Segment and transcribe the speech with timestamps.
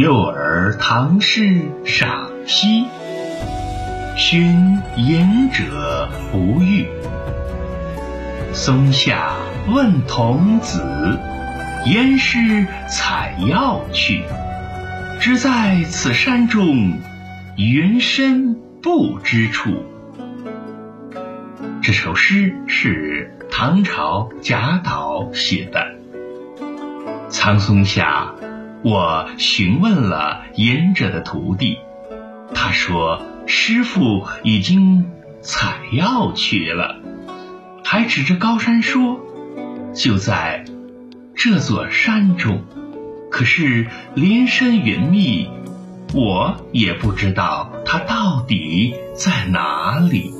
[0.00, 2.86] 幼儿唐诗赏析，
[4.16, 6.88] 寻隐者不遇。
[8.54, 9.34] 松下
[9.68, 10.82] 问童子，
[11.84, 14.22] 言师采药去。
[15.20, 16.98] 只在此山中，
[17.58, 19.84] 云深不知处。
[21.82, 25.84] 这首诗是唐朝贾岛写的。
[27.28, 28.32] 苍松下，
[28.82, 31.78] 我询问了隐者的徒弟，
[32.54, 35.10] 他说师傅已经
[35.42, 36.96] 采药去了，
[37.84, 39.20] 还指着高山说，
[39.94, 40.64] 就在
[41.34, 42.64] 这座山中。
[43.30, 45.50] 可是林深云密，
[46.14, 50.32] 我也不知道它到底在哪里。